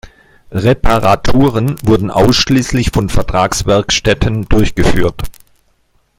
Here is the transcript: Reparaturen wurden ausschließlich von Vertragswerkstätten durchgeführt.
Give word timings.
Reparaturen 0.49 1.75
wurden 1.85 2.09
ausschließlich 2.09 2.89
von 2.91 3.09
Vertragswerkstätten 3.09 4.45
durchgeführt. 4.49 5.21